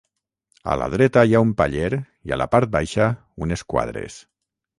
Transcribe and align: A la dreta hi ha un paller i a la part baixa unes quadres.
A 0.71 0.77
la 0.81 0.87
dreta 0.93 1.23
hi 1.29 1.37
ha 1.39 1.41
un 1.47 1.51
paller 1.59 1.89
i 1.99 2.33
a 2.33 2.39
la 2.43 2.49
part 2.57 2.73
baixa 2.77 3.11
unes 3.47 3.65
quadres. 3.75 4.19